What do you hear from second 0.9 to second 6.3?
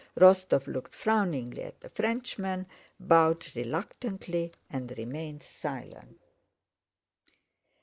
frowningly at the Frenchmen, bowed reluctantly, and remained silent.